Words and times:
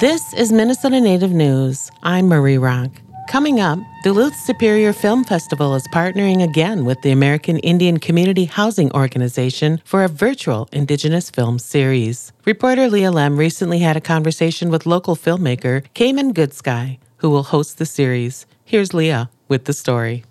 This 0.00 0.32
is 0.32 0.52
Minnesota 0.52 1.00
Native 1.00 1.32
News. 1.32 1.90
I'm 2.04 2.28
Marie 2.28 2.56
Rock. 2.56 2.92
Coming 3.28 3.58
up, 3.58 3.80
Duluth 4.04 4.36
Superior 4.36 4.92
Film 4.92 5.24
Festival 5.24 5.74
is 5.74 5.88
partnering 5.88 6.40
again 6.40 6.84
with 6.84 7.02
the 7.02 7.10
American 7.10 7.58
Indian 7.58 7.98
Community 7.98 8.44
Housing 8.44 8.92
Organization 8.92 9.82
for 9.84 10.04
a 10.04 10.08
virtual 10.08 10.68
Indigenous 10.70 11.30
film 11.30 11.58
series. 11.58 12.32
Reporter 12.44 12.88
Leah 12.88 13.10
Lem 13.10 13.36
recently 13.36 13.80
had 13.80 13.96
a 13.96 14.00
conversation 14.00 14.70
with 14.70 14.86
local 14.86 15.16
filmmaker 15.16 15.82
Cayman 15.94 16.32
Goodsky, 16.32 17.00
who 17.16 17.30
will 17.30 17.42
host 17.42 17.78
the 17.78 17.86
series. 17.86 18.46
Here's 18.64 18.94
Leah 18.94 19.30
with 19.48 19.64
the 19.64 19.72
story. 19.72 20.24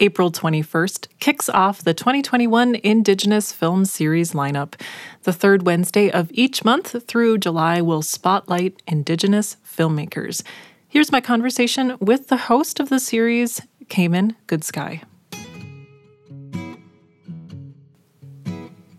April 0.00 0.30
21st 0.30 1.08
kicks 1.18 1.48
off 1.48 1.82
the 1.82 1.92
2021 1.92 2.76
Indigenous 2.76 3.52
Film 3.52 3.84
Series 3.84 4.32
lineup. 4.32 4.80
The 5.24 5.32
third 5.32 5.66
Wednesday 5.66 6.10
of 6.10 6.30
each 6.32 6.64
month 6.64 7.04
through 7.08 7.38
July 7.38 7.80
will 7.80 8.02
spotlight 8.02 8.80
Indigenous 8.86 9.56
filmmakers. 9.66 10.42
Here's 10.88 11.10
my 11.10 11.20
conversation 11.20 11.96
with 12.00 12.28
the 12.28 12.36
host 12.36 12.78
of 12.78 12.90
the 12.90 13.00
series, 13.00 13.60
Cayman 13.88 14.36
Goodsky. 14.46 15.02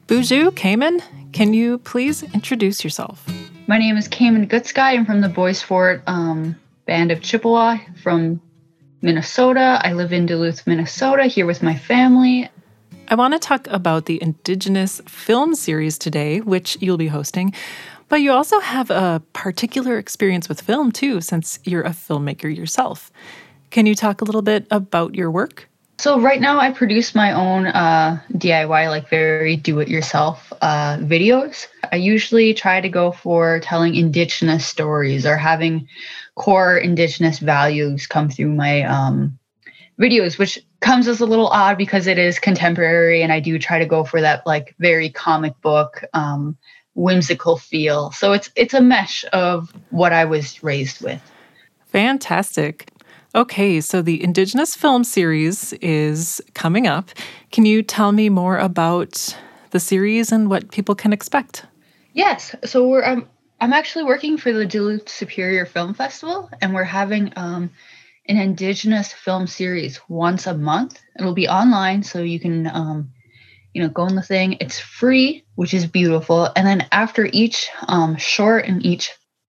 Boozhoo, 0.08 0.54
Cayman. 0.56 1.02
Can 1.32 1.54
you 1.54 1.78
please 1.78 2.24
introduce 2.34 2.84
yourself? 2.84 3.26
My 3.68 3.78
name 3.78 3.96
is 3.96 4.08
Cayman 4.08 4.48
Goodsky. 4.48 4.80
I'm 4.80 5.06
from 5.06 5.22
the 5.22 5.30
Bois 5.30 5.54
Forte 5.54 6.02
um, 6.08 6.56
Band 6.86 7.12
of 7.12 7.22
Chippewa 7.22 7.78
from 8.02 8.42
Minnesota. 9.02 9.80
I 9.84 9.94
live 9.94 10.12
in 10.12 10.26
Duluth, 10.26 10.68
Minnesota, 10.68 11.26
here 11.26 11.46
with 11.46 11.64
my 11.64 11.76
family. 11.76 12.50
I 13.08 13.16
want 13.16 13.34
to 13.34 13.40
talk 13.40 13.68
about 13.68 14.06
the 14.06 14.22
Indigenous 14.22 15.02
film 15.08 15.56
series 15.56 15.98
today, 15.98 16.42
which 16.42 16.78
you'll 16.80 16.98
be 16.98 17.08
hosting. 17.08 17.54
But 18.08 18.22
you 18.22 18.32
also 18.32 18.60
have 18.60 18.90
a 18.90 19.22
particular 19.34 19.98
experience 19.98 20.50
with 20.50 20.62
film, 20.62 20.92
too, 20.92 21.22
since 21.22 21.60
you're 21.64 21.84
a 21.84 21.90
filmmaker 21.90 22.54
yourself. 22.56 23.12
Can 23.70 23.86
you 23.86 23.96
talk 23.96 24.22
a 24.22 24.26
little 24.26 24.42
bit 24.42 24.66
about 24.72 25.16
your 25.16 25.32
work? 25.32 25.70
So, 26.00 26.20
right 26.20 26.40
now, 26.40 26.60
I 26.60 26.72
produce 26.72 27.14
my 27.14 27.34
own 27.34 27.68
uh, 27.68 28.20
DIY, 28.34 28.90
like 28.90 29.10
very 29.10 29.58
do 29.58 29.80
it 29.80 29.90
yourself 29.90 30.52
uh, 30.62 30.98
videos. 30.98 31.68
I 31.92 31.98
usually 31.98 32.54
try 32.54 32.82
to 32.82 32.90
go 32.90 33.12
for 33.12 33.60
telling 33.62 33.96
Indigenous 33.96 34.66
stories 34.66 35.26
or 35.26 35.38
having 35.38 35.88
core 36.36 36.78
indigenous 36.78 37.40
values 37.40 38.08
come 38.08 38.30
through 38.30 38.54
my 38.54 38.84
um, 38.84 39.38
videos, 40.00 40.40
which 40.40 40.60
comes 40.80 41.08
as 41.08 41.20
a 41.20 41.26
little 41.26 41.48
odd 41.48 41.78
because 41.78 42.08
it 42.08 42.18
is 42.18 42.40
contemporary 42.40 43.22
and 43.22 43.34
I 43.34 43.40
do 43.40 43.60
try 43.60 43.80
to 43.80 43.86
go 43.86 44.04
for 44.04 44.22
that 44.22 44.48
like 44.48 44.76
very 44.80 45.10
comic 45.10 45.60
book, 45.62 46.04
um, 46.14 46.58
whimsical 46.94 47.58
feel. 47.58 48.12
So 48.12 48.32
it's 48.32 48.50
it's 48.56 48.74
a 48.74 48.82
mesh 48.82 49.26
of 49.34 49.74
what 49.90 50.14
I 50.14 50.26
was 50.26 50.64
raised 50.64 51.02
with. 51.02 51.22
Fantastic. 51.88 52.92
Okay, 53.36 53.80
so 53.80 54.02
the 54.02 54.24
Indigenous 54.24 54.76
film 54.76 55.04
series 55.04 55.74
is 55.74 56.42
coming 56.56 56.88
up. 56.88 57.10
Can 57.52 57.66
you 57.66 57.84
tell 57.84 58.12
me 58.12 58.28
more 58.30 58.58
about 58.58 59.38
the 59.70 59.80
series 59.80 60.32
and 60.32 60.50
what 60.50 60.72
people 60.72 60.96
can 60.96 61.14
expect? 61.14 61.66
Yes. 62.14 62.56
So 62.66 62.88
we're 62.88 63.06
um, 63.06 63.28
I'm 63.62 63.74
actually 63.74 64.06
working 64.06 64.38
for 64.38 64.52
the 64.54 64.66
Duluth 64.66 65.10
Superior 65.10 65.66
Film 65.66 65.94
Festival, 65.94 66.50
and 66.62 66.74
we're 66.74 66.84
having 66.84 67.34
um, 67.36 67.72
an 68.28 68.38
Indigenous 68.38 69.12
film 69.12 69.48
series 69.48 70.00
once 70.08 70.48
a 70.48 70.54
month. 70.54 71.00
It'll 71.18 71.34
be 71.34 71.48
online, 71.48 72.04
so 72.04 72.22
you 72.22 72.40
can, 72.40 72.68
um, 72.68 73.12
you 73.74 73.82
know, 73.82 73.90
go 73.90 74.04
on 74.04 74.16
the 74.16 74.22
thing. 74.22 74.58
It's 74.60 74.80
free, 74.80 75.44
which 75.56 75.74
is 75.74 75.86
beautiful. 75.86 76.50
And 76.56 76.66
then 76.66 76.88
after 76.92 77.28
each 77.32 77.70
um, 77.88 78.16
short 78.16 78.66
and 78.66 78.86
each 78.86 79.12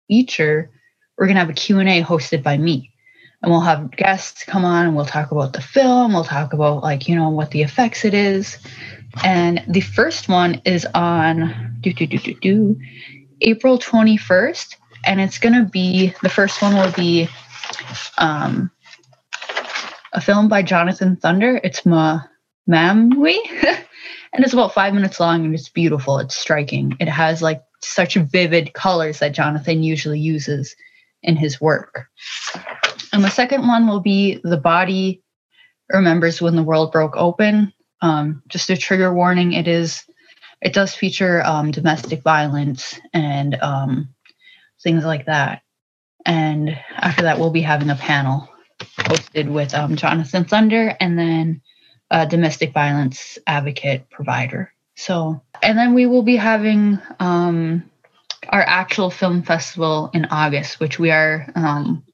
feature, 0.08 0.70
we're 1.16 1.28
gonna 1.28 1.40
have 1.40 1.50
a 1.50 1.54
Q 1.54 1.78
and 1.78 1.88
A 1.88 2.02
hosted 2.02 2.42
by 2.42 2.58
me, 2.58 2.92
and 3.40 3.50
we'll 3.50 3.60
have 3.60 3.92
guests 3.92 4.44
come 4.44 4.64
on, 4.64 4.86
and 4.86 4.96
we'll 4.96 5.06
talk 5.06 5.30
about 5.30 5.52
the 5.52 5.62
film. 5.62 6.12
We'll 6.12 6.24
talk 6.24 6.52
about 6.52 6.82
like 6.82 7.08
you 7.08 7.14
know 7.14 7.30
what 7.30 7.50
the 7.50 7.62
effects 7.62 8.04
it 8.04 8.14
is. 8.14 8.58
And 9.22 9.62
the 9.68 9.80
first 9.80 10.28
one 10.28 10.62
is 10.64 10.86
on 10.86 11.71
do 11.82 11.92
do 11.92 12.06
do 12.06 12.18
do 12.18 12.34
do 12.34 12.80
April 13.42 13.78
21st, 13.78 14.76
and 15.04 15.20
it's 15.20 15.38
going 15.38 15.54
to 15.54 15.68
be 15.68 16.14
the 16.22 16.28
first 16.28 16.62
one 16.62 16.74
will 16.74 16.92
be 16.92 17.28
um, 18.18 18.70
a 20.12 20.20
film 20.20 20.48
by 20.48 20.62
Jonathan 20.62 21.16
Thunder. 21.16 21.60
It's 21.62 21.84
Ma 21.84 22.20
Mamwi, 22.70 23.36
and 24.32 24.44
it's 24.44 24.52
about 24.52 24.74
five 24.74 24.94
minutes 24.94 25.18
long, 25.18 25.44
and 25.44 25.54
it's 25.54 25.68
beautiful. 25.68 26.18
It's 26.18 26.36
striking. 26.36 26.96
It 27.00 27.08
has 27.08 27.42
like 27.42 27.62
such 27.82 28.14
vivid 28.14 28.72
colors 28.74 29.18
that 29.18 29.34
Jonathan 29.34 29.82
usually 29.82 30.20
uses 30.20 30.76
in 31.22 31.36
his 31.36 31.60
work. 31.60 32.06
And 33.12 33.24
the 33.24 33.30
second 33.30 33.66
one 33.66 33.86
will 33.86 34.00
be 34.00 34.40
The 34.44 34.56
Body 34.56 35.22
Remembers 35.90 36.40
When 36.40 36.56
the 36.56 36.62
World 36.62 36.92
Broke 36.92 37.16
Open. 37.16 37.72
Um, 38.00 38.42
just 38.48 38.70
a 38.70 38.76
trigger 38.76 39.12
warning, 39.12 39.52
it 39.52 39.68
is 39.68 40.02
it 40.62 40.72
does 40.72 40.94
feature 40.94 41.44
um, 41.44 41.72
domestic 41.72 42.22
violence 42.22 42.98
and 43.12 43.60
um, 43.60 44.08
things 44.82 45.04
like 45.04 45.26
that. 45.26 45.62
And 46.24 46.78
after 46.96 47.22
that, 47.22 47.40
we'll 47.40 47.50
be 47.50 47.62
having 47.62 47.90
a 47.90 47.96
panel 47.96 48.48
hosted 48.98 49.52
with 49.52 49.74
um, 49.74 49.96
Jonathan 49.96 50.44
Thunder 50.44 50.96
and 51.00 51.18
then 51.18 51.62
a 52.10 52.26
domestic 52.26 52.72
violence 52.72 53.38
advocate 53.46 54.08
provider. 54.08 54.72
So, 54.94 55.42
and 55.62 55.76
then 55.76 55.94
we 55.94 56.06
will 56.06 56.22
be 56.22 56.36
having 56.36 57.00
um, 57.18 57.90
our 58.48 58.62
actual 58.62 59.10
film 59.10 59.42
festival 59.42 60.10
in 60.14 60.26
August, 60.26 60.78
which 60.78 60.98
we 60.98 61.10
are, 61.10 61.50
um, 61.56 62.04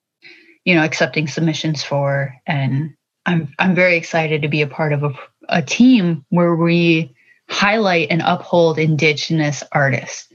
you 0.64 0.74
know, 0.74 0.84
accepting 0.84 1.26
submissions 1.26 1.84
for. 1.84 2.34
And 2.46 2.94
I'm 3.26 3.52
I'm 3.58 3.74
very 3.74 3.96
excited 3.96 4.42
to 4.42 4.48
be 4.48 4.62
a 4.62 4.66
part 4.66 4.94
of 4.94 5.02
a, 5.02 5.12
a 5.48 5.62
team 5.62 6.24
where 6.30 6.54
we 6.54 7.14
highlight 7.48 8.08
and 8.10 8.22
uphold 8.24 8.78
Indigenous 8.78 9.62
artists. 9.72 10.32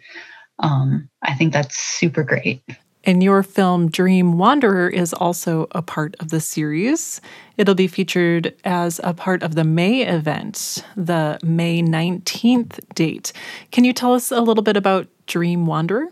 Um, 0.59 1.09
I 1.21 1.33
think 1.33 1.53
that's 1.53 1.77
super 1.77 2.23
great. 2.23 2.63
And 3.05 3.21
your 3.21 3.43
film 3.43 3.89
Dream 3.89 4.37
Wanderer 4.37 4.87
is 4.87 5.13
also 5.13 5.67
a 5.71 5.81
part 5.81 6.15
of 6.21 6.29
the 6.29 6.39
series. 6.39 7.19
It'll 7.57 7.75
be 7.75 7.87
featured 7.87 8.55
as 8.63 9.01
a 9.03 9.13
part 9.13 9.43
of 9.43 9.55
the 9.55 9.65
May 9.65 10.03
event, 10.03 10.85
the 10.95 11.37
May 11.43 11.81
19th 11.81 12.79
date. 12.95 13.33
Can 13.71 13.83
you 13.83 13.91
tell 13.91 14.13
us 14.13 14.31
a 14.31 14.39
little 14.39 14.63
bit 14.63 14.77
about 14.77 15.07
Dream 15.27 15.65
Wanderer? 15.65 16.07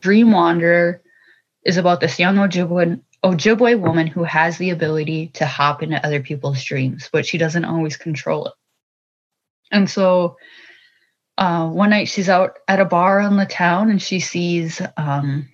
Dream 0.00 0.32
Wanderer 0.32 1.00
is 1.64 1.78
about 1.78 2.00
this 2.00 2.18
young 2.18 2.36
Ojibwe, 2.36 3.00
Ojibwe 3.24 3.80
woman 3.80 4.06
who 4.06 4.24
has 4.24 4.58
the 4.58 4.70
ability 4.70 5.28
to 5.28 5.46
hop 5.46 5.82
into 5.82 6.04
other 6.04 6.20
people's 6.20 6.62
dreams, 6.62 7.08
but 7.10 7.24
she 7.24 7.38
doesn't 7.38 7.64
always 7.64 7.96
control 7.96 8.46
it. 8.46 8.52
And 9.70 9.88
so 9.88 10.36
uh, 11.38 11.68
one 11.68 11.90
night 11.90 12.08
she's 12.08 12.28
out 12.28 12.58
at 12.68 12.80
a 12.80 12.84
bar 12.84 13.20
in 13.20 13.36
the 13.36 13.46
town 13.46 13.90
and 13.90 14.00
she 14.00 14.20
sees 14.20 14.80
um, 14.96 15.48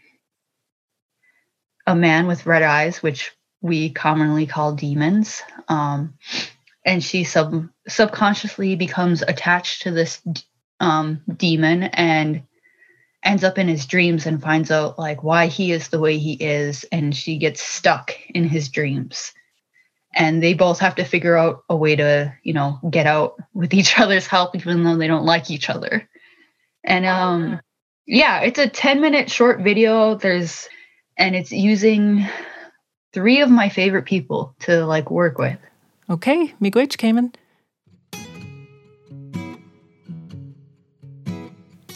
a 1.87 1.95
man 1.95 2.27
with 2.27 2.47
red 2.47 2.63
eyes, 2.63 3.03
which 3.03 3.33
we 3.61 3.91
commonly 3.91 4.47
call 4.47 4.75
demons. 4.75 5.43
Um, 5.69 6.15
and 6.85 7.03
she 7.03 7.25
sub 7.25 7.69
subconsciously 7.89 8.77
becomes 8.77 9.23
attached 9.23 9.83
to 9.83 9.91
this 9.91 10.21
um, 10.81 11.23
demon 11.37 11.85
and 11.85 12.43
ends 13.25 13.43
up 13.45 13.59
in 13.59 13.67
his 13.67 13.87
dreams 13.87 14.27
and 14.27 14.43
finds 14.43 14.71
out 14.71 14.99
like 14.99 15.23
why 15.23 15.47
he 15.47 15.73
is 15.73 15.89
the 15.89 15.99
way 15.99 16.19
he 16.19 16.35
is 16.35 16.85
and 16.93 17.15
she 17.15 17.39
gets 17.39 17.61
stuck 17.61 18.13
in 18.31 18.45
his 18.45 18.69
dreams 18.69 19.33
and 20.17 20.43
they 20.43 20.55
both 20.55 20.81
have 20.81 20.95
to 20.95 21.05
figure 21.05 21.37
out 21.37 21.63
a 21.69 21.77
way 21.77 21.95
to 21.95 22.35
you 22.43 22.55
know 22.55 22.81
get 22.91 23.07
out 23.07 23.37
with 23.55 23.75
each 23.75 23.99
other's 24.01 24.27
help 24.27 24.57
even 24.57 24.83
though 24.83 24.97
they 24.97 25.07
don't 25.07 25.27
like 25.27 25.51
each 25.51 25.71
other. 25.71 26.09
And 26.83 27.07
um 27.07 27.61
yeah. 28.07 28.41
it's 28.41 28.59
a 28.59 28.69
10 28.69 29.01
minute 29.01 29.31
short 29.31 29.61
video. 29.61 30.15
There's 30.15 30.69
and 31.17 31.37
it's 31.37 31.53
using 31.53 32.27
three 33.13 33.41
of 33.41 33.51
my 33.51 33.69
favorite 33.69 34.05
people 34.05 34.55
to 34.61 34.85
like 34.87 35.11
work 35.11 35.39
with. 35.39 35.59
Okay 36.09 36.55
miigwech 36.61 36.97
cayman. 36.97 37.33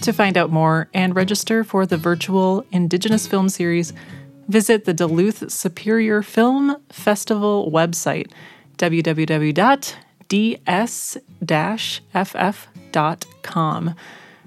To 0.03 0.13
find 0.15 0.39
out 0.39 0.51
more 0.51 0.89
and 0.95 1.15
register 1.15 1.63
for 1.63 1.85
the 1.85 1.99
virtual 1.99 2.65
indigenous 2.73 3.27
film 3.27 3.51
series 3.51 3.93
visit 4.51 4.85
the 4.85 4.93
Duluth 4.93 5.51
Superior 5.51 6.23
Film 6.23 6.77
Festival 6.91 7.71
website, 7.73 8.31
www.ds-ff.com. 8.79 9.55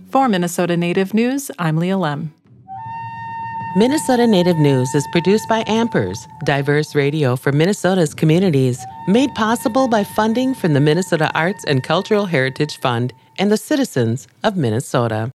For 0.09 0.29
Minnesota 0.29 0.77
Native 0.77 1.13
News, 1.13 1.49
I'm 1.57 1.77
Leah 1.77 1.97
Lem. 1.97 2.33
Minnesota 3.75 4.27
Native 4.27 4.57
News 4.57 4.93
is 4.93 5.07
produced 5.11 5.49
by 5.49 5.63
Ampers, 5.63 6.27
diverse 6.45 6.93
radio 6.93 7.35
for 7.35 7.51
Minnesota's 7.51 8.13
communities, 8.13 8.85
made 9.07 9.33
possible 9.33 9.87
by 9.87 10.03
funding 10.03 10.53
from 10.53 10.73
the 10.73 10.79
Minnesota 10.79 11.31
Arts 11.33 11.63
and 11.65 11.81
Cultural 11.81 12.27
Heritage 12.27 12.77
Fund 12.77 13.13
and 13.39 13.51
the 13.51 13.57
citizens 13.57 14.27
of 14.43 14.55
Minnesota. 14.55 15.31